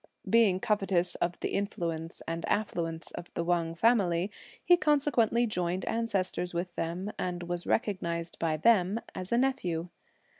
Being 0.27 0.59
covetous 0.59 1.13
of 1.21 1.39
the 1.41 1.49
influence 1.49 2.23
and 2.27 2.43
affluence 2.49 3.11
of 3.11 3.31
the 3.35 3.43
Wang 3.43 3.75
family, 3.75 4.31
he 4.65 4.75
consequently 4.75 5.45
joined 5.45 5.85
ancestors 5.85 6.55
with 6.55 6.73
them, 6.73 7.11
and 7.19 7.43
was 7.43 7.67
recognised 7.67 8.39
by 8.39 8.57
them 8.57 8.99
as 9.13 9.31
a 9.31 9.37
nephew. 9.37 9.89